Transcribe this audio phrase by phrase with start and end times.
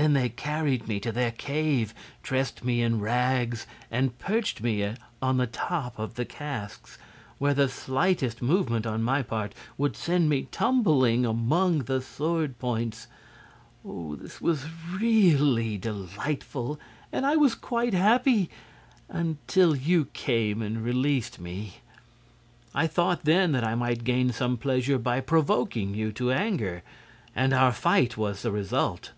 [0.00, 5.38] Then they carried me to their cave, dressed me in rags, and perched me on
[5.38, 6.98] the top of the casks,
[7.38, 13.08] where the slightest movement on my part would send me tumbling among the sword points.
[13.84, 14.66] This was
[15.00, 16.78] really delightful,
[17.10, 18.50] and I was quite happy
[19.08, 21.78] until you came and released me.
[22.72, 26.84] "I thought then that I might gain some pleasure by provoking you to anger;
[27.34, 29.10] and our fight was the result.